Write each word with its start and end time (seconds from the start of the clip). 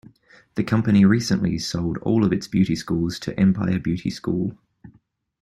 The 0.55 0.63
company 0.63 1.05
recently 1.05 1.59
sold 1.59 1.99
all 1.99 2.25
of 2.25 2.33
its 2.33 2.47
beauty 2.47 2.75
schools 2.75 3.19
to 3.19 3.39
Empire 3.39 3.77
Beauty 3.77 4.09
School. 4.09 4.57